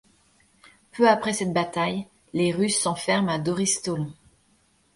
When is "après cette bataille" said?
1.07-2.07